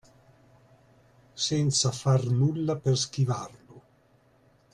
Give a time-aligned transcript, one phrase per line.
[1.47, 3.75] Senza far nulla per schivarlo.